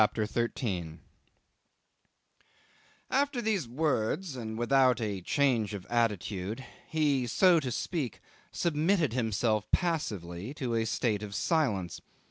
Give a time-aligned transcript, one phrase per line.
[0.03, 0.99] CHAPTER 13
[3.11, 8.19] 'After these words, and without a change of attitude, he, so to speak,
[8.51, 12.01] submitted himself passively to a state of silence.